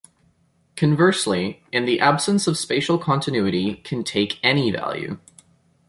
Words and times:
Conversely, 0.75 1.63
in 1.71 1.85
the 1.85 1.99
absence 1.99 2.47
of 2.47 2.57
spatial 2.57 2.97
continuity 2.97 3.75
can 3.83 4.03
take 4.03 4.39
any 4.41 4.71
value. 4.71 5.19